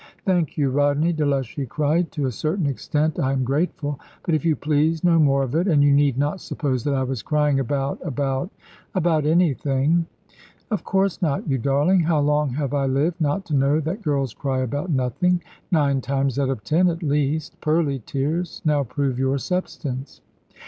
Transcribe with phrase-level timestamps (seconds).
[0.25, 3.99] "Thank you, Rodney," Delushy cried; "to a certain extent, I am grateful.
[4.25, 5.67] But, if you please, no more of it.
[5.67, 8.49] And you need not suppose that I was crying about, about,
[8.95, 10.07] about anything."
[10.71, 11.99] "Of course not, you darling.
[11.99, 15.43] How long have I lived, not to know that girls cry about nothing?
[15.69, 17.61] nine times out of ten at least.
[17.61, 20.21] Pearly tears, now prove your substance."